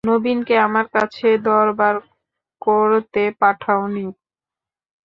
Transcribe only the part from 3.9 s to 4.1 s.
নি?